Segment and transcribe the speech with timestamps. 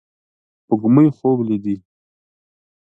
[0.61, 1.75] سپوږمۍ خوب لیدې